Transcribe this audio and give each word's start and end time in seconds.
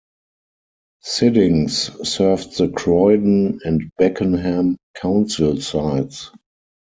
Sidings 1.03 1.91
served 2.11 2.57
the 2.57 2.69
Croydon 2.69 3.59
and 3.63 3.91
Beckenham 3.99 4.77
Council 4.95 5.57
sites. 5.61 6.31